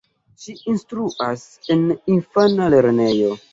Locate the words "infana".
2.17-2.73